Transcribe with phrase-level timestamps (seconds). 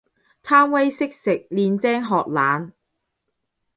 [0.41, 2.71] 貪威識食，練精學懶